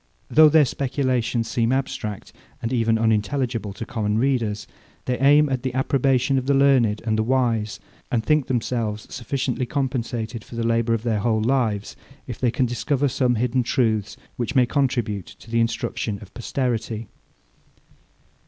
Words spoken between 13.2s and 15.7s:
hidden truths, which may contribute to the